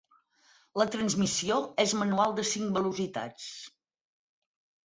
[0.81, 3.47] La transmissió és manual de cinc velocitats.